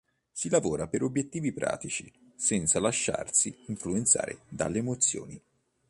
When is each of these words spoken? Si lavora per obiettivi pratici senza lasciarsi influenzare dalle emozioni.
Si 0.31 0.49
lavora 0.49 0.87
per 0.87 1.03
obiettivi 1.03 1.51
pratici 1.51 2.11
senza 2.35 2.79
lasciarsi 2.79 3.55
influenzare 3.67 4.39
dalle 4.49 4.79
emozioni. 4.79 5.39